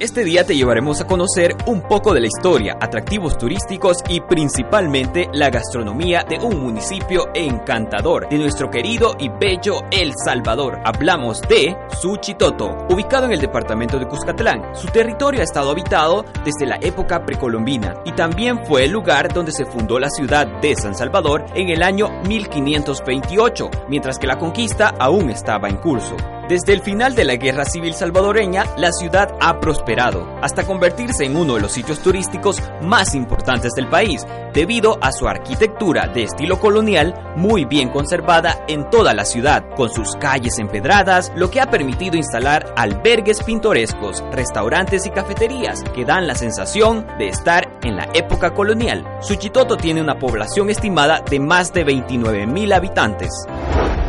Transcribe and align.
Este 0.00 0.22
día 0.22 0.44
te 0.44 0.54
llevaremos 0.54 1.00
a 1.00 1.08
conocer 1.08 1.56
un 1.66 1.82
poco 1.82 2.14
de 2.14 2.20
la 2.20 2.28
historia, 2.28 2.78
atractivos 2.80 3.36
turísticos 3.36 3.96
y 4.08 4.20
principalmente 4.20 5.28
la 5.32 5.50
gastronomía 5.50 6.22
de 6.22 6.38
un 6.38 6.60
municipio 6.60 7.30
encantador 7.34 8.28
de 8.28 8.38
nuestro 8.38 8.70
querido 8.70 9.16
y 9.18 9.28
bello 9.28 9.80
El 9.90 10.12
Salvador. 10.24 10.78
Hablamos 10.84 11.40
de 11.48 11.76
Suchitoto, 12.00 12.76
ubicado 12.88 13.26
en 13.26 13.32
el 13.32 13.40
departamento 13.40 13.98
de 13.98 14.06
Cuscatlán. 14.06 14.72
Su 14.72 14.86
territorio 14.86 15.40
ha 15.40 15.44
estado 15.44 15.72
habitado 15.72 16.24
desde 16.44 16.66
la 16.66 16.78
época 16.80 17.26
precolombina 17.26 17.94
y 18.04 18.12
también 18.12 18.64
fue 18.66 18.84
el 18.84 18.92
lugar 18.92 19.34
donde 19.34 19.50
se 19.50 19.66
fundó 19.66 19.98
la 19.98 20.10
ciudad 20.10 20.46
de 20.60 20.76
San 20.76 20.94
Salvador 20.94 21.44
en 21.56 21.70
el 21.70 21.82
año 21.82 22.08
1528, 22.28 23.68
mientras 23.88 24.16
que 24.20 24.28
la 24.28 24.38
conquista 24.38 24.94
aún 24.96 25.30
estaba 25.30 25.68
en 25.68 25.78
curso. 25.78 26.14
Desde 26.48 26.72
el 26.72 26.80
final 26.80 27.14
de 27.14 27.26
la 27.26 27.36
Guerra 27.36 27.66
Civil 27.66 27.92
salvadoreña, 27.92 28.64
la 28.78 28.90
ciudad 28.90 29.36
ha 29.38 29.60
prosperado 29.60 30.26
hasta 30.40 30.64
convertirse 30.64 31.26
en 31.26 31.36
uno 31.36 31.56
de 31.56 31.60
los 31.60 31.72
sitios 31.72 32.00
turísticos 32.00 32.62
más 32.80 33.14
importantes 33.14 33.72
del 33.72 33.86
país, 33.86 34.26
debido 34.54 34.96
a 35.02 35.12
su 35.12 35.28
arquitectura 35.28 36.06
de 36.06 36.22
estilo 36.22 36.58
colonial 36.58 37.34
muy 37.36 37.66
bien 37.66 37.90
conservada 37.90 38.64
en 38.66 38.88
toda 38.88 39.12
la 39.12 39.26
ciudad, 39.26 39.68
con 39.76 39.90
sus 39.90 40.16
calles 40.16 40.58
empedradas, 40.58 41.30
lo 41.36 41.50
que 41.50 41.60
ha 41.60 41.70
permitido 41.70 42.16
instalar 42.16 42.72
albergues 42.78 43.42
pintorescos, 43.42 44.24
restaurantes 44.32 45.04
y 45.04 45.10
cafeterías 45.10 45.84
que 45.94 46.06
dan 46.06 46.26
la 46.26 46.34
sensación 46.34 47.06
de 47.18 47.28
estar 47.28 47.78
en 47.82 47.96
la 47.96 48.08
época 48.14 48.54
colonial. 48.54 49.04
Suchitoto 49.20 49.76
tiene 49.76 50.00
una 50.00 50.18
población 50.18 50.70
estimada 50.70 51.22
de 51.28 51.40
más 51.40 51.74
de 51.74 51.84
29 51.84 52.46
mil 52.46 52.72
habitantes. 52.72 53.28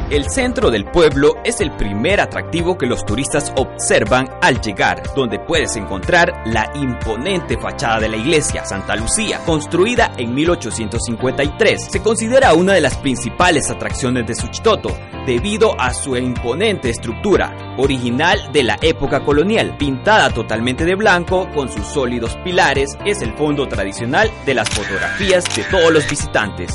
El 0.10 0.28
centro 0.28 0.72
del 0.72 0.86
pueblo 0.86 1.36
es 1.44 1.62
el 1.62 1.70
primer 1.70 2.20
atractivo 2.20 2.80
que 2.80 2.88
los 2.88 3.06
turistas 3.06 3.54
observan 3.56 4.28
al 4.42 4.60
llegar, 4.60 5.04
donde 5.16 5.38
puedes 5.38 5.76
encontrar 5.76 6.34
la 6.48 6.72
imponente 6.74 7.60
fachada 7.60 8.00
de 8.00 8.10
la 8.10 8.18
iglesia 8.18 8.66
Santa 8.66 8.96
Lucía, 8.96 9.40
construida 9.46 10.12
en 10.18 10.34
1853. 10.34 11.92
Se 11.92 12.02
considera 12.02 12.56
una 12.56 12.74
de 12.74 12.82
las 12.82 12.98
principales 12.98 13.70
atracciones 13.70 14.26
de 14.26 14.34
Suchitoto, 14.34 14.98
debido 15.28 15.80
a 15.80 15.94
su 15.94 16.18
imponente 16.18 16.90
estructura, 16.90 17.76
original 17.78 18.52
de 18.52 18.64
la 18.64 18.80
época 18.82 19.24
colonial, 19.24 19.78
pintada 19.78 20.32
totalmente 20.32 20.86
de 20.86 20.96
blanco 20.96 21.48
con 21.54 21.72
sus 21.72 21.86
sólidos 21.86 22.36
pilares, 22.44 22.98
es 23.06 23.22
el 23.22 23.36
fondo 23.36 23.68
tradicional 23.68 24.32
de 24.44 24.56
las 24.56 24.72
fotografías 24.72 25.44
de 25.56 25.66
todos 25.66 25.94
los 25.94 26.10
visitantes. 26.10 26.72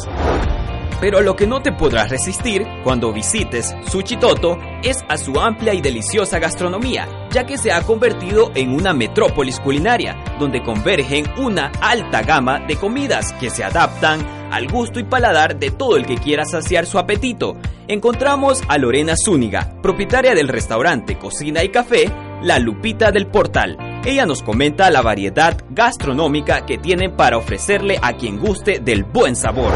Pero 1.00 1.20
lo 1.20 1.37
que 1.37 1.47
no 1.47 1.61
te 1.61 1.73
podrás 1.73 2.11
resistir 2.11 2.67
cuando 2.83 3.12
visites 3.12 3.75
Suchitoto 3.91 4.59
es 4.83 5.05
a 5.09 5.17
su 5.17 5.39
amplia 5.41 5.75
y 5.75 5.81
deliciosa 5.81 6.39
gastronomía, 6.39 7.09
ya 7.31 7.45
que 7.45 7.59
se 7.59 7.73
ha 7.73 7.83
convertido 7.83 8.53
en 8.55 8.70
una 8.70 8.95
metrópolis 8.95 9.61
culinaria, 9.61 10.17
donde 10.39 10.62
convergen 10.62 11.27
una 11.39 11.72
alta 11.81 12.22
gama 12.22 12.61
de 12.61 12.77
comidas 12.77 13.33
que 13.34 13.50
se 13.50 13.65
adaptan 13.65 14.45
al 14.50 14.69
gusto 14.69 15.00
y 15.00 15.05
paladar 15.05 15.59
de 15.59 15.70
todo 15.70 15.97
el 15.97 16.06
que 16.06 16.17
quiera 16.17 16.45
saciar 16.45 16.87
su 16.87 16.98
apetito. 16.98 17.56
Encontramos 17.89 18.62
a 18.69 18.78
Lorena 18.78 19.15
Zúñiga, 19.17 19.77
propietaria 19.83 20.34
del 20.34 20.48
restaurante 20.48 21.19
Cocina 21.19 21.65
y 21.65 21.70
Café, 21.70 22.11
La 22.41 22.59
Lupita 22.59 23.11
del 23.11 23.27
Portal. 23.27 23.77
Ella 24.05 24.27
nos 24.27 24.42
comenta 24.42 24.91
la 24.91 25.03
variedad 25.03 25.56
gastronómica 25.70 26.65
que 26.67 26.78
tienen 26.78 27.17
para 27.17 27.37
ofrecerle 27.37 27.98
a 28.00 28.12
quien 28.12 28.39
guste 28.39 28.78
del 28.78 29.05
buen 29.05 29.34
sabor. 29.34 29.72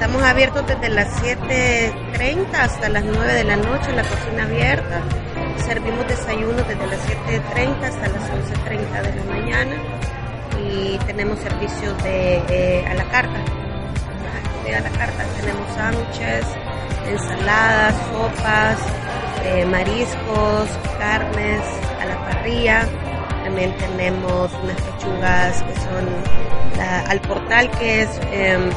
Estamos 0.00 0.22
abiertos 0.22 0.66
desde 0.66 0.88
las 0.88 1.08
7.30 1.22 2.54
hasta 2.54 2.88
las 2.88 3.04
9 3.04 3.34
de 3.34 3.44
la 3.44 3.56
noche, 3.56 3.92
la 3.92 4.02
cocina 4.02 4.44
abierta. 4.44 5.02
Servimos 5.58 6.08
desayuno 6.08 6.56
desde 6.62 6.86
las 6.86 7.06
7.30 7.06 7.82
hasta 7.82 8.08
las 8.08 8.30
11.30 8.30 9.02
de 9.02 9.14
la 9.14 9.24
mañana 9.24 9.76
y 10.58 10.96
tenemos 11.04 11.38
servicios 11.40 12.02
de, 12.02 12.82
a 12.88 12.94
la 12.94 13.04
carta. 13.10 13.44
De 14.64 14.74
a 14.74 14.80
la 14.80 14.88
carta 14.88 15.22
tenemos 15.38 15.68
sándwiches, 15.74 16.46
ensaladas, 17.06 17.94
sopas, 18.10 18.78
eh, 19.44 19.66
mariscos, 19.66 20.70
carnes 20.98 21.60
a 22.00 22.06
la 22.06 22.24
parrilla. 22.24 22.88
También 23.44 23.76
tenemos 23.76 24.50
unas 24.62 24.80
pechugas 24.80 25.62
que 25.62 25.74
son 25.74 26.40
al 27.06 27.20
portal, 27.20 27.70
que 27.72 28.02
es 28.02 28.20
em, 28.32 28.70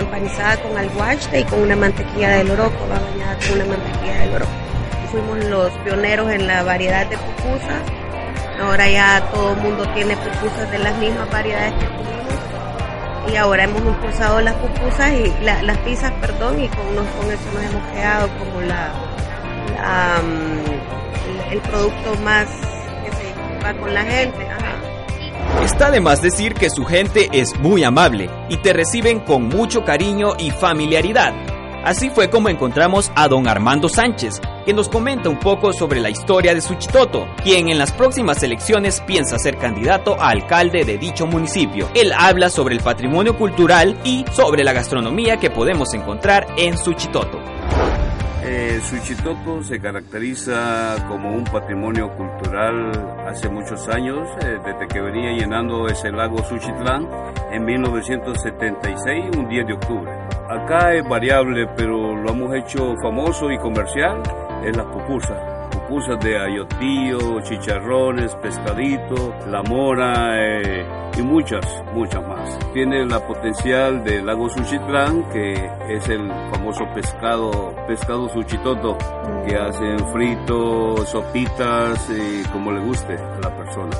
empanizada 0.00 0.56
con 0.62 0.76
alguachte 0.76 1.40
y 1.40 1.44
con 1.44 1.60
una 1.60 1.76
mantequilla 1.76 2.30
de 2.30 2.44
loroco, 2.44 2.88
va 2.90 2.98
bañada 2.98 3.36
con 3.38 3.60
una 3.60 3.76
mantequilla 3.76 4.20
de 4.20 4.26
loroco. 4.26 4.52
Fuimos 5.10 5.44
los 5.46 5.70
pioneros 5.84 6.30
en 6.30 6.46
la 6.46 6.62
variedad 6.62 7.06
de 7.06 7.16
pupusas. 7.16 7.82
Ahora 8.60 8.88
ya 8.88 9.22
todo 9.32 9.54
el 9.54 9.60
mundo 9.60 9.86
tiene 9.94 10.16
pupusas 10.16 10.70
de 10.70 10.78
las 10.78 10.96
mismas 10.98 11.30
variedades 11.30 11.72
que 11.74 11.86
tuvimos. 11.86 13.32
Y 13.32 13.36
ahora 13.36 13.64
hemos 13.64 13.82
impulsado 13.82 14.40
las 14.40 14.54
pupusas 14.54 15.12
y 15.12 15.44
las 15.44 15.78
pizzas, 15.78 16.12
perdón, 16.20 16.60
y 16.60 16.68
con, 16.68 16.78
eso 16.88 17.50
nos 17.54 17.62
hemos 17.64 17.88
quedado 17.92 18.28
como 18.38 18.60
la, 18.62 18.92
mm, 20.22 21.52
el, 21.52 21.60
producto 21.60 22.14
más 22.22 22.46
que 23.04 23.12
se 23.12 23.64
va 23.64 23.72
con 23.74 23.92
la 23.94 24.02
gente. 24.02 24.46
Está 25.62 25.90
de 25.90 26.00
más 26.00 26.22
decir 26.22 26.54
que 26.54 26.70
su 26.70 26.84
gente 26.84 27.28
es 27.32 27.58
muy 27.60 27.84
amable 27.84 28.30
y 28.48 28.56
te 28.56 28.72
reciben 28.72 29.20
con 29.20 29.48
mucho 29.48 29.84
cariño 29.84 30.32
y 30.38 30.50
familiaridad. 30.50 31.34
Así 31.84 32.10
fue 32.10 32.28
como 32.28 32.48
encontramos 32.48 33.10
a 33.14 33.28
don 33.28 33.46
Armando 33.46 33.88
Sánchez, 33.88 34.40
que 34.64 34.74
nos 34.74 34.88
comenta 34.88 35.28
un 35.28 35.38
poco 35.38 35.72
sobre 35.72 36.00
la 36.00 36.10
historia 36.10 36.54
de 36.54 36.60
Suchitoto, 36.60 37.26
quien 37.42 37.68
en 37.70 37.78
las 37.78 37.92
próximas 37.92 38.42
elecciones 38.42 39.00
piensa 39.00 39.38
ser 39.38 39.56
candidato 39.56 40.20
a 40.20 40.30
alcalde 40.30 40.84
de 40.84 40.98
dicho 40.98 41.26
municipio. 41.26 41.88
Él 41.94 42.12
habla 42.16 42.50
sobre 42.50 42.74
el 42.74 42.82
patrimonio 42.82 43.36
cultural 43.36 43.98
y 44.04 44.24
sobre 44.32 44.64
la 44.64 44.72
gastronomía 44.72 45.38
que 45.38 45.50
podemos 45.50 45.94
encontrar 45.94 46.46
en 46.56 46.76
Suchitoto. 46.76 47.38
Eh, 48.42 48.80
Suchitoto 48.82 49.62
se 49.62 49.78
caracteriza 49.78 50.96
como 51.08 51.34
un 51.34 51.44
patrimonio 51.44 52.10
cultural 52.16 52.90
hace 53.26 53.50
muchos 53.50 53.86
años, 53.88 54.26
eh, 54.42 54.58
desde 54.64 54.88
que 54.88 55.00
venía 55.00 55.32
llenando 55.32 55.86
ese 55.86 56.10
lago 56.10 56.42
Suchitlán 56.44 57.06
en 57.52 57.64
1976, 57.64 59.36
un 59.36 59.46
10 59.46 59.66
de 59.66 59.72
octubre. 59.74 60.10
Acá 60.48 60.94
es 60.94 61.06
variable, 61.06 61.68
pero 61.76 62.16
lo 62.16 62.30
hemos 62.30 62.54
hecho 62.54 62.96
famoso 63.02 63.50
y 63.50 63.58
comercial, 63.58 64.22
es 64.64 64.74
las 64.74 64.86
pupusas 64.86 65.59
pupusas 65.90 66.20
de 66.20 66.38
ayotío, 66.38 67.40
chicharrones, 67.42 68.34
pescadito, 68.36 69.34
la 69.48 69.60
mora 69.62 70.36
eh, 70.38 70.86
y 71.18 71.22
muchas, 71.22 71.64
muchas 71.92 72.22
más. 72.28 72.58
Tiene 72.72 73.04
la 73.06 73.26
potencial 73.26 74.04
del 74.04 74.24
lago 74.24 74.48
Suchitlán, 74.48 75.28
que 75.30 75.52
es 75.88 76.08
el 76.08 76.28
famoso 76.52 76.84
pescado, 76.94 77.74
pescado 77.88 78.28
suchitoto, 78.28 78.96
que 79.48 79.56
hacen 79.56 79.98
fritos, 80.12 81.08
sopitas, 81.08 82.08
y 82.08 82.44
como 82.50 82.70
le 82.70 82.80
guste 82.80 83.16
a 83.16 83.40
la 83.42 83.56
persona. 83.56 83.96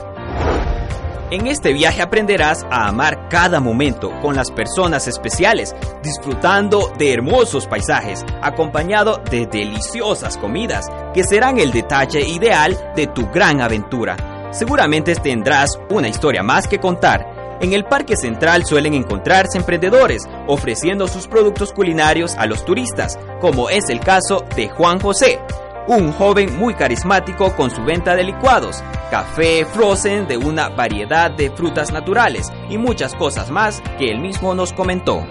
En 1.31 1.47
este 1.47 1.73
viaje 1.73 2.03
aprenderás 2.03 2.67
a 2.73 2.89
amar 2.89 3.29
cada 3.29 3.61
momento 3.61 4.11
con 4.21 4.35
las 4.35 4.51
personas 4.51 5.07
especiales, 5.07 5.77
disfrutando 6.03 6.93
de 6.99 7.13
hermosos 7.13 7.69
paisajes, 7.69 8.25
acompañado 8.43 9.23
de 9.31 9.47
deliciosas 9.47 10.37
comidas, 10.37 10.91
que 11.13 11.25
serán 11.25 11.59
el 11.59 11.73
detalle 11.73 12.21
ideal 12.21 12.93
de 12.95 13.07
tu 13.07 13.31
gran 13.31 13.61
aventura. 13.61 14.17
Seguramente 14.53 15.15
tendrás 15.15 15.79
una 15.91 16.09
historia 16.09 16.43
más 16.43 16.67
que 16.67 16.79
contar. 16.79 17.59
En 17.61 17.73
el 17.73 17.85
Parque 17.85 18.17
Central 18.17 18.65
suelen 18.65 18.95
encontrarse 18.95 19.59
emprendedores 19.59 20.23
ofreciendo 20.47 21.07
sus 21.07 21.29
productos 21.29 21.73
culinarios 21.73 22.35
a 22.37 22.47
los 22.47 22.65
turistas, 22.65 23.19
como 23.41 23.69
es 23.69 23.89
el 23.91 24.01
caso 24.01 24.45
de 24.57 24.69
Juan 24.69 24.99
José, 24.99 25.41
un 25.87 26.13
joven 26.13 26.57
muy 26.59 26.75
carismático 26.75 27.55
con 27.57 27.71
su 27.71 27.83
venta 27.85 28.15
de 28.15 28.25
licuados, 28.25 28.83
café 29.11 29.65
frozen 29.65 30.27
de 30.27 30.37
una 30.37 30.69
variedad 30.69 31.31
de 31.31 31.51
frutas 31.51 31.93
naturales 31.93 32.51
y 32.69 32.79
muchas 32.79 33.15
cosas 33.15 33.51
más 33.51 33.83
que 33.99 34.11
él 34.11 34.21
mismo 34.21 34.55
nos 34.55 34.73
comentó. 34.73 35.27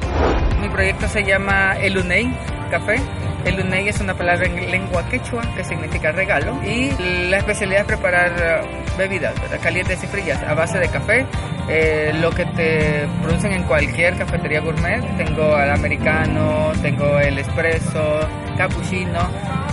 Mi 0.60 0.70
proyecto 0.70 1.08
se 1.08 1.24
llama 1.24 1.78
Elunei 1.78 2.30
Café. 2.70 2.98
Elunei 3.46 3.88
es 3.88 4.00
una 4.02 4.14
palabra 4.14 4.46
en 4.46 4.70
lengua 4.70 5.08
quechua 5.10 5.42
que 5.56 5.64
significa 5.64 6.12
regalo 6.12 6.62
y 6.64 6.92
la 7.30 7.38
especialidad 7.38 7.82
es 7.82 7.88
preparar 7.88 8.32
eh, 8.38 8.62
bebidas 8.98 9.34
calientes 9.62 10.04
y 10.04 10.08
frías 10.08 10.42
a 10.44 10.54
base 10.54 10.78
de 10.78 10.88
café, 10.90 11.26
eh, 11.70 12.12
lo 12.20 12.32
que 12.32 12.46
te 12.46 13.08
producen 13.22 13.54
en 13.54 13.64
cualquier 13.64 14.18
cafetería 14.18 14.62
gourmet. 14.62 15.02
Tengo 15.18 15.56
al 15.56 15.72
americano, 15.72 16.72
tengo 16.82 17.20
el 17.20 17.40
espresso, 17.40 18.20
cappuccino 18.58 19.30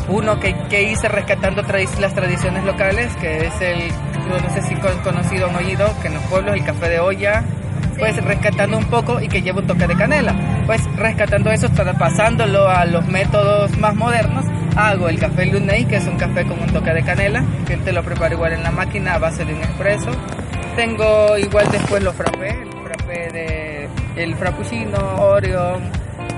uno 0.09 0.39
que, 0.39 0.55
que 0.69 0.83
hice 0.83 1.09
rescatando 1.09 1.63
las 1.63 2.15
tradiciones 2.15 2.65
locales, 2.65 3.15
que 3.17 3.47
es 3.47 3.61
el, 3.61 3.89
no 4.29 4.51
sé 4.51 4.63
si 4.63 4.75
conocido 5.03 5.49
o 5.49 5.59
oído, 5.59 5.93
que 6.01 6.09
en 6.09 6.15
los 6.15 6.23
pueblos 6.25 6.55
el 6.55 6.65
café 6.65 6.89
de 6.89 7.01
olla, 7.01 7.45
pues 7.99 8.17
rescatando 8.25 8.79
un 8.79 8.85
poco 8.85 9.21
y 9.21 9.29
que 9.29 9.43
lleva 9.43 9.61
un 9.61 9.67
toque 9.67 9.87
de 9.87 9.97
canela. 9.97 10.35
Pues 10.67 10.83
rescatando 10.97 11.51
eso, 11.51 11.69
pasándolo 11.99 12.69
a 12.69 12.85
los 12.85 13.07
métodos 13.07 13.77
más 13.79 13.95
modernos, 13.95 14.45
hago 14.77 15.09
el 15.09 15.19
café 15.19 15.47
Luney, 15.47 15.85
que 15.87 15.97
es 15.97 16.07
un 16.07 16.17
café 16.17 16.45
con 16.45 16.61
un 16.61 16.67
toque 16.69 16.93
de 16.93 17.03
canela, 17.03 17.45
que 17.67 17.77
te 17.77 17.93
lo 17.93 18.03
preparo 18.03 18.35
igual 18.35 18.53
en 18.53 18.63
la 18.63 18.71
máquina 18.71 19.15
a 19.15 19.19
base 19.19 19.45
de 19.45 19.55
un 19.55 19.63
espresso. 19.63 20.11
tengo 20.77 21.39
igual 21.39 21.67
después 21.73 22.03
los 22.03 22.15
frappés, 22.15 22.55
el 22.55 22.83
frappé 22.83 23.33
de 23.33 23.89
el 24.17 24.35
frappuccino, 24.35 24.99
Orion, 25.19 25.91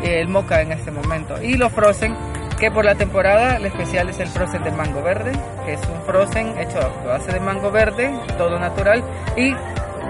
el 0.02 0.28
mocha 0.28 0.62
en 0.62 0.72
este 0.72 0.90
momento. 0.90 1.42
Y 1.42 1.54
los 1.54 1.72
frozen, 1.72 2.14
que 2.58 2.70
por 2.70 2.84
la 2.84 2.94
temporada 2.94 3.56
el 3.56 3.66
especial 3.66 4.08
es 4.08 4.18
el 4.20 4.28
frozen 4.28 4.62
de 4.64 4.70
mango 4.72 5.02
verde, 5.02 5.32
que 5.64 5.74
es 5.74 5.80
un 5.88 6.02
frozen 6.02 6.58
hecho 6.58 6.78
a 6.80 7.06
base 7.06 7.32
de 7.32 7.40
mango 7.40 7.70
verde, 7.70 8.12
todo 8.36 8.58
natural, 8.58 9.02
y 9.36 9.54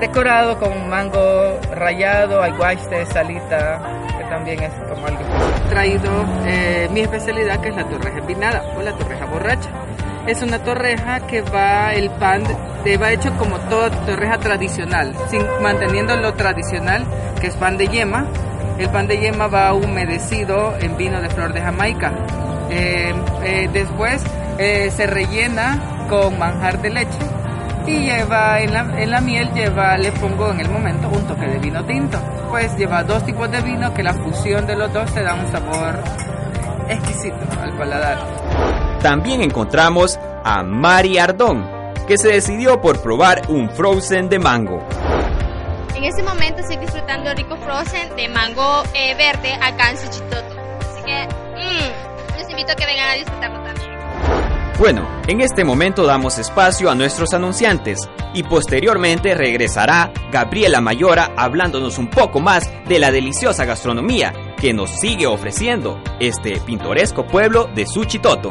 decorado 0.00 0.58
con 0.58 0.88
mango 0.88 1.58
rallado, 1.74 2.42
aguaste, 2.42 3.06
salita, 3.06 3.80
que 4.16 4.24
también 4.24 4.62
es 4.62 4.72
como 4.88 5.06
algo 5.06 5.20
traído 5.68 6.10
eh, 6.44 6.88
mi 6.92 7.00
especialidad 7.00 7.60
que 7.60 7.68
es 7.68 7.76
la 7.76 7.84
torreja 7.84 8.18
empinada 8.18 8.62
o 8.76 8.82
la 8.82 8.92
torreja 8.92 9.26
borracha. 9.26 9.70
Es 10.26 10.42
una 10.42 10.58
torreja 10.58 11.20
que 11.20 11.40
va 11.40 11.94
el 11.94 12.10
pan 12.10 12.42
de, 12.84 12.96
va 12.98 13.12
hecho 13.12 13.34
como 13.38 13.58
toda 13.60 13.90
torreja 14.04 14.38
tradicional, 14.38 15.14
manteniendo 15.62 16.16
lo 16.16 16.34
tradicional 16.34 17.04
que 17.40 17.46
es 17.46 17.56
pan 17.56 17.78
de 17.78 17.88
yema. 17.88 18.26
El 18.78 18.90
pan 18.90 19.06
de 19.06 19.18
yema 19.18 19.48
va 19.48 19.72
humedecido 19.72 20.74
en 20.80 20.96
vino 20.96 21.20
de 21.20 21.30
flor 21.30 21.52
de 21.52 21.60
Jamaica. 21.60 22.12
Eh, 22.70 23.14
eh, 23.42 23.70
después 23.72 24.22
se 24.58 25.06
rellena 25.06 26.06
con 26.08 26.38
manjar 26.38 26.82
de 26.82 26.90
leche 26.90 27.37
y 27.88 28.04
lleva 28.04 28.60
en 28.60 28.72
la, 28.72 28.80
en 29.02 29.10
la 29.10 29.20
miel 29.20 29.52
lleva 29.54 29.96
le 29.96 30.12
pongo 30.12 30.50
en 30.50 30.60
el 30.60 30.68
momento 30.68 31.08
un 31.08 31.26
toque 31.26 31.46
de 31.46 31.58
vino 31.58 31.84
tinto. 31.84 32.18
Pues 32.50 32.76
lleva 32.76 33.02
dos 33.02 33.24
tipos 33.24 33.50
de 33.50 33.60
vino 33.62 33.92
que 33.94 34.02
la 34.02 34.12
fusión 34.12 34.66
de 34.66 34.76
los 34.76 34.92
dos 34.92 35.12
te 35.12 35.22
da 35.22 35.34
un 35.34 35.50
sabor 35.50 35.98
exquisito 36.88 37.38
al 37.60 37.76
paladar. 37.76 38.18
También 39.02 39.42
encontramos 39.42 40.18
a 40.44 40.62
Mari 40.62 41.18
Ardón 41.18 41.78
que 42.06 42.16
se 42.16 42.28
decidió 42.28 42.80
por 42.80 43.02
probar 43.02 43.42
un 43.48 43.70
frozen 43.70 44.28
de 44.28 44.38
mango. 44.38 44.78
En 45.94 46.04
este 46.04 46.22
momento 46.22 46.60
estoy 46.60 46.78
disfrutando 46.78 47.34
rico 47.34 47.56
frozen 47.56 48.14
de 48.16 48.28
mango 48.28 48.82
eh, 48.94 49.14
verde 49.14 49.52
acá 49.54 49.90
en 49.90 49.98
Suchitoto 49.98 50.56
así 50.80 51.02
que 51.04 51.26
mmm, 51.26 52.36
les 52.38 52.48
invito 52.50 52.72
a 52.72 52.76
que 52.76 52.86
vengan 52.86 53.10
a 53.10 53.14
disfrutarlo 53.14 53.57
bueno, 54.78 55.22
en 55.26 55.40
este 55.40 55.64
momento 55.64 56.04
damos 56.04 56.38
espacio 56.38 56.88
a 56.88 56.94
nuestros 56.94 57.32
anunciantes 57.34 58.08
y 58.32 58.44
posteriormente 58.44 59.34
regresará 59.34 60.12
Gabriela 60.30 60.80
Mayora 60.80 61.32
hablándonos 61.36 61.98
un 61.98 62.08
poco 62.08 62.38
más 62.38 62.70
de 62.86 63.00
la 63.00 63.10
deliciosa 63.10 63.64
gastronomía 63.64 64.32
que 64.60 64.72
nos 64.72 65.00
sigue 65.00 65.26
ofreciendo 65.26 66.00
este 66.20 66.60
pintoresco 66.60 67.26
pueblo 67.26 67.68
de 67.74 67.86
Suchitoto. 67.86 68.50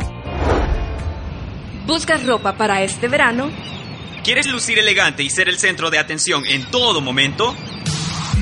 ¿Buscas 1.86 2.26
ropa 2.26 2.58
para 2.58 2.84
este 2.84 3.08
verano? 3.08 3.50
¿Quieres 4.22 4.48
lucir 4.48 4.78
elegante 4.80 5.24
y 5.24 5.30
ser 5.30 5.48
el 5.48 5.58
centro 5.58 5.90
de 5.90 6.00
atención 6.00 6.44
en 6.46 6.70
todo 6.70 7.00
momento? 7.00 7.56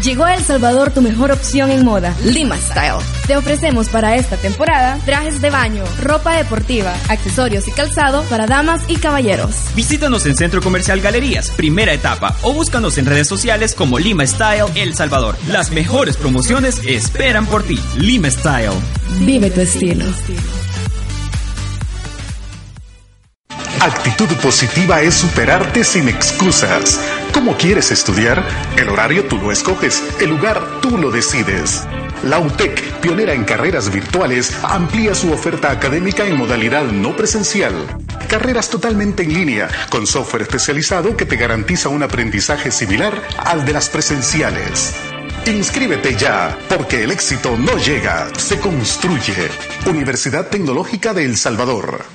Llegó 0.03 0.25
a 0.25 0.35
El 0.35 0.43
Salvador 0.43 0.91
tu 0.91 1.01
mejor 1.01 1.31
opción 1.31 1.71
en 1.71 1.83
moda, 1.83 2.15
Lima 2.23 2.57
Style. 2.57 3.03
Te 3.27 3.37
ofrecemos 3.37 3.89
para 3.89 4.15
esta 4.15 4.37
temporada 4.37 4.99
trajes 5.05 5.41
de 5.41 5.49
baño, 5.49 5.83
ropa 6.01 6.35
deportiva, 6.35 6.93
accesorios 7.09 7.67
y 7.67 7.71
calzado 7.71 8.23
para 8.23 8.45
damas 8.45 8.81
y 8.87 8.97
caballeros. 8.97 9.55
Visítanos 9.75 10.25
en 10.25 10.35
Centro 10.35 10.61
Comercial 10.61 11.01
Galerías, 11.01 11.49
primera 11.51 11.93
etapa, 11.93 12.35
o 12.43 12.53
búscanos 12.53 12.97
en 12.97 13.05
redes 13.05 13.27
sociales 13.27 13.73
como 13.73 13.99
Lima 13.99 14.27
Style 14.27 14.65
El 14.75 14.95
Salvador. 14.95 15.35
Las 15.47 15.71
mejores 15.71 16.17
promociones 16.17 16.81
esperan 16.85 17.45
por 17.45 17.63
ti. 17.63 17.79
Lima 17.97 18.29
Style. 18.29 18.71
Vive 19.21 19.49
tu 19.49 19.61
estilo. 19.61 20.05
Actitud 23.79 24.35
positiva 24.41 25.01
es 25.01 25.13
superarte 25.13 25.83
sin 25.83 26.09
excusas. 26.09 26.99
¿Cómo 27.35 27.57
quieres 27.57 27.91
estudiar? 27.91 28.47
El 28.77 28.87
horario 28.87 29.25
tú 29.25 29.37
lo 29.37 29.51
escoges, 29.51 30.01
el 30.21 30.29
lugar 30.29 30.79
tú 30.81 30.97
lo 30.97 31.11
decides. 31.11 31.85
La 32.23 32.39
UTEC, 32.39 33.01
pionera 33.01 33.33
en 33.33 33.43
carreras 33.43 33.91
virtuales, 33.91 34.57
amplía 34.63 35.13
su 35.13 35.33
oferta 35.33 35.69
académica 35.69 36.25
en 36.25 36.37
modalidad 36.37 36.85
no 36.85 37.13
presencial. 37.13 37.73
Carreras 38.29 38.69
totalmente 38.69 39.23
en 39.23 39.33
línea, 39.33 39.67
con 39.89 40.07
software 40.07 40.43
especializado 40.43 41.17
que 41.17 41.25
te 41.25 41.35
garantiza 41.35 41.89
un 41.89 42.03
aprendizaje 42.03 42.71
similar 42.71 43.21
al 43.37 43.65
de 43.65 43.73
las 43.73 43.89
presenciales. 43.89 44.95
Inscríbete 45.45 46.15
ya, 46.15 46.57
porque 46.69 47.03
el 47.03 47.11
éxito 47.11 47.57
no 47.57 47.77
llega, 47.77 48.29
se 48.37 48.61
construye. 48.61 49.49
Universidad 49.85 50.47
Tecnológica 50.47 51.13
de 51.13 51.25
El 51.25 51.35
Salvador. 51.35 52.05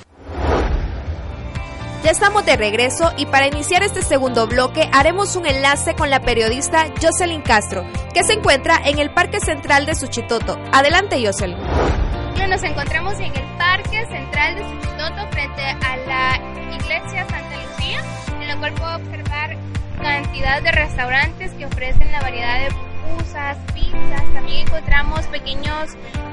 Ya 2.03 2.09
estamos 2.09 2.43
de 2.47 2.57
regreso 2.57 3.11
y 3.15 3.27
para 3.27 3.45
iniciar 3.45 3.83
este 3.83 4.01
segundo 4.01 4.47
bloque 4.47 4.89
haremos 4.91 5.35
un 5.35 5.45
enlace 5.45 5.93
con 5.93 6.09
la 6.09 6.19
periodista 6.19 6.87
Jocelyn 6.99 7.43
Castro, 7.43 7.85
que 8.11 8.23
se 8.23 8.33
encuentra 8.33 8.81
en 8.83 8.97
el 8.97 9.13
Parque 9.13 9.39
Central 9.39 9.85
de 9.85 9.93
Suchitoto. 9.93 10.57
Adelante, 10.71 11.23
Jocelyn. 11.23 11.59
Nos 12.49 12.63
encontramos 12.63 13.13
en 13.19 13.33
el 13.33 13.57
Parque 13.57 14.05
Central 14.07 14.55
de 14.55 14.63
Suchitoto 14.63 15.31
frente 15.31 15.61
a 15.61 15.97
la 16.07 16.75
Iglesia 16.75 17.25
Santa 17.29 17.55
Lucía, 17.65 18.01
en 18.41 18.47
la 18.47 18.57
cual 18.57 18.73
puedo 18.73 18.95
observar 18.95 19.57
cantidad 20.01 20.61
de 20.61 20.71
restaurantes 20.71 21.53
que 21.53 21.65
ofrecen 21.67 22.11
la 22.11 22.19
variedad 22.19 22.59
de 22.61 22.90
pupusas, 23.01 23.57
pizzas. 23.73 24.33
También 24.33 24.67
encontramos 24.67 25.25
pequeños, 25.27 25.89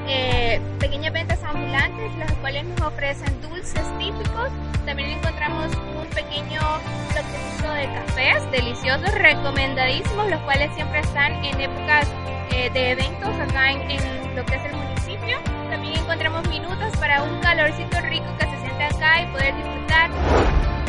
eh, 0.07 0.59
pequeñas 0.79 1.13
ventas 1.13 1.43
ambulantes, 1.43 2.15
las 2.17 2.31
cuales 2.33 2.65
nos 2.65 2.81
ofrecen 2.81 3.41
dulces 3.41 3.83
típicos. 3.97 4.49
También 4.85 5.11
encontramos 5.11 5.67
un 5.75 6.07
pequeño 6.07 6.61
bloquecito 7.11 7.73
de 7.73 7.85
cafés 7.85 8.51
deliciosos, 8.51 9.11
recomendadísimos, 9.13 10.29
los 10.29 10.39
cuales 10.41 10.73
siempre 10.75 10.99
están 10.99 11.33
en 11.45 11.61
épocas 11.61 12.07
eh, 12.51 12.69
de 12.73 12.91
eventos 12.91 13.29
acá 13.39 13.71
en, 13.71 13.91
en 13.91 14.35
lo 14.35 14.45
que 14.45 14.55
es 14.55 14.65
el 14.65 14.75
municipio. 14.75 15.37
También 15.69 15.95
encontramos 15.97 16.47
minutos 16.47 16.95
para 16.97 17.23
un 17.23 17.39
calorcito 17.41 17.99
rico 18.01 18.25
que 18.39 18.45
se 18.45 18.61
siente 18.61 18.83
acá 18.83 19.21
y 19.21 19.27
poder 19.27 19.55
disfrutar. 19.55 20.09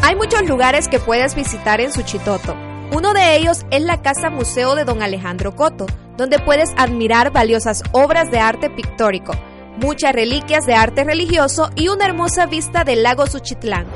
Hay 0.03 0.15
muchos 0.15 0.49
lugares 0.49 0.89
que 0.89 0.99
puedes 0.99 1.35
visitar 1.35 1.81
en 1.81 1.93
Suchitoto. 1.93 2.70
Uno 2.93 3.13
de 3.15 3.37
ellos 3.37 3.65
es 3.71 3.83
la 3.83 4.03
Casa 4.03 4.31
Museo 4.31 4.75
de 4.75 4.85
Don 4.85 5.01
Alejandro 5.01 5.55
Coto, 5.55 5.87
donde 6.17 6.41
puedes 6.41 6.71
admirar 6.77 7.31
valiosas 7.31 7.85
obras 7.93 8.33
de 8.33 8.41
arte 8.41 8.69
pictórico, 8.69 9.33
muchas 9.77 10.13
reliquias 10.13 10.67
de 10.67 10.75
arte 10.75 11.05
religioso 11.05 11.71
y 11.77 11.87
una 11.87 12.07
hermosa 12.07 12.47
vista 12.47 12.83
del 12.83 13.05
lago 13.05 13.29
Suchitlán. 13.29 13.87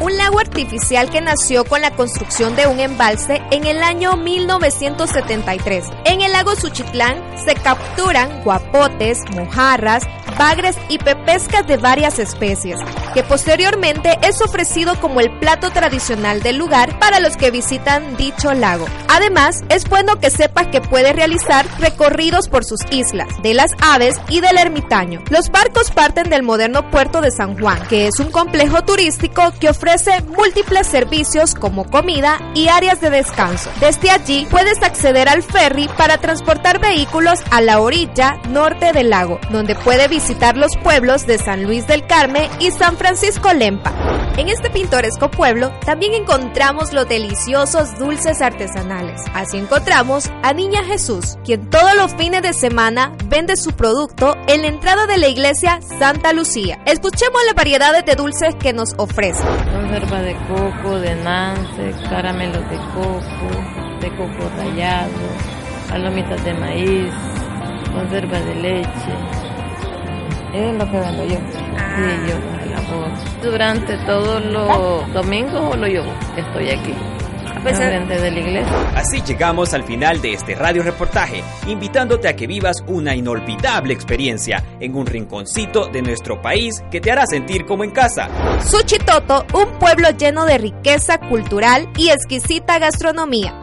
Un 0.00 0.16
lago 0.16 0.40
artificial 0.40 1.10
que 1.10 1.20
nació 1.20 1.66
con 1.66 1.82
la 1.82 1.90
construcción 1.90 2.56
de 2.56 2.66
un 2.66 2.80
embalse 2.80 3.42
en 3.50 3.66
el 3.66 3.82
año 3.82 4.16
1973. 4.16 5.84
En 6.06 6.22
el 6.22 6.32
lago 6.32 6.56
Suchitlán 6.56 7.22
se 7.36 7.54
capturan 7.54 8.42
guapotes, 8.42 9.18
mojarras, 9.32 10.04
bagres 10.40 10.78
y 10.88 10.96
pepescas 10.96 11.66
de 11.66 11.76
varias 11.76 12.18
especies, 12.18 12.78
que 13.12 13.22
posteriormente 13.22 14.18
es 14.22 14.40
ofrecido 14.40 14.98
como 14.98 15.20
el 15.20 15.30
plato 15.38 15.68
tradicional 15.68 16.40
del 16.40 16.56
lugar 16.56 16.98
para 16.98 17.20
los 17.20 17.36
que 17.36 17.50
visitan 17.50 18.16
dicho 18.16 18.54
lago. 18.54 18.86
Además, 19.08 19.62
es 19.68 19.86
bueno 19.86 20.18
que 20.18 20.30
sepas 20.30 20.68
que 20.68 20.80
puedes 20.80 21.14
realizar 21.14 21.66
recorridos 21.78 22.48
por 22.48 22.64
sus 22.64 22.80
islas, 22.90 23.28
de 23.42 23.52
las 23.52 23.72
aves 23.82 24.18
y 24.30 24.40
del 24.40 24.56
ermitaño. 24.56 25.20
Los 25.28 25.50
barcos 25.50 25.90
parten 25.90 26.30
del 26.30 26.42
moderno 26.42 26.90
puerto 26.90 27.20
de 27.20 27.32
San 27.32 27.58
Juan, 27.60 27.86
que 27.88 28.06
es 28.06 28.18
un 28.18 28.30
complejo 28.30 28.80
turístico 28.82 29.52
que 29.60 29.68
ofrece 29.68 30.22
múltiples 30.22 30.86
servicios 30.86 31.54
como 31.54 31.84
comida 31.84 32.38
y 32.54 32.68
áreas 32.68 33.02
de 33.02 33.10
descanso. 33.10 33.70
Desde 33.78 34.10
allí 34.10 34.46
puedes 34.50 34.82
acceder 34.82 35.28
al 35.28 35.42
ferry 35.42 35.90
para 35.98 36.16
transportar 36.16 36.80
vehículos 36.80 37.40
a 37.50 37.60
la 37.60 37.80
orilla 37.80 38.40
norte 38.48 38.94
del 38.94 39.10
lago, 39.10 39.38
donde 39.50 39.74
puede 39.74 40.08
visitar 40.08 40.29
los 40.54 40.76
pueblos 40.76 41.26
de 41.26 41.38
San 41.38 41.64
Luis 41.64 41.86
del 41.88 42.06
Carmen 42.06 42.48
y 42.60 42.70
San 42.70 42.96
Francisco 42.96 43.52
Lempa. 43.52 43.92
En 44.36 44.48
este 44.48 44.70
pintoresco 44.70 45.28
pueblo 45.30 45.72
también 45.84 46.14
encontramos 46.14 46.92
los 46.92 47.08
deliciosos 47.08 47.98
dulces 47.98 48.40
artesanales. 48.40 49.20
Así 49.34 49.58
encontramos 49.58 50.30
a 50.42 50.52
Niña 50.52 50.84
Jesús, 50.84 51.36
quien 51.44 51.68
todos 51.68 51.94
los 51.96 52.14
fines 52.14 52.42
de 52.42 52.54
semana 52.54 53.12
vende 53.26 53.56
su 53.56 53.72
producto 53.72 54.36
en 54.46 54.62
la 54.62 54.68
entrada 54.68 55.06
de 55.06 55.18
la 55.18 55.28
iglesia 55.28 55.80
Santa 55.98 56.32
Lucía. 56.32 56.80
Escuchemos 56.86 57.40
las 57.44 57.54
variedades 57.56 58.04
de 58.04 58.14
dulces 58.14 58.54
que 58.54 58.72
nos 58.72 58.94
ofrece. 58.98 59.42
Conserva 59.72 60.22
de 60.22 60.36
coco, 60.46 61.00
de 61.00 61.16
nance, 61.16 61.92
caramelos 62.08 62.70
de 62.70 62.76
coco, 62.94 64.00
de 64.00 64.08
coco 64.16 64.50
rallado, 64.56 65.10
palomitas 65.88 66.42
de 66.44 66.54
maíz, 66.54 67.12
conserva 67.92 68.38
de 68.40 68.54
leche. 68.54 69.49
Es 70.52 70.74
lo 70.76 70.90
que 70.90 70.98
vendo 70.98 71.24
yo. 71.24 71.36
Sí, 71.36 72.28
yo. 72.28 72.60
Durante 73.42 73.96
todos 73.98 74.44
los 74.44 75.12
domingos 75.12 75.74
o 75.74 75.76
lo 75.76 75.86
yo 75.86 76.02
estoy 76.36 76.70
aquí. 76.70 76.94
frente 77.62 78.18
de 78.18 78.30
la 78.30 78.40
iglesia. 78.40 78.90
Así 78.94 79.20
llegamos 79.22 79.74
al 79.74 79.84
final 79.84 80.20
de 80.20 80.32
este 80.32 80.54
radio 80.54 80.82
reportaje, 80.82 81.42
invitándote 81.66 82.28
a 82.28 82.34
que 82.34 82.46
vivas 82.46 82.82
una 82.86 83.14
inolvidable 83.14 83.92
experiencia 83.92 84.64
en 84.80 84.96
un 84.96 85.06
rinconcito 85.06 85.86
de 85.88 86.02
nuestro 86.02 86.40
país 86.40 86.82
que 86.90 87.00
te 87.00 87.12
hará 87.12 87.26
sentir 87.26 87.66
como 87.66 87.84
en 87.84 87.90
casa. 87.90 88.28
Suchitoto, 88.64 89.44
un 89.52 89.78
pueblo 89.78 90.10
lleno 90.10 90.46
de 90.46 90.58
riqueza 90.58 91.18
cultural 91.18 91.88
y 91.96 92.08
exquisita 92.08 92.78
gastronomía. 92.78 93.59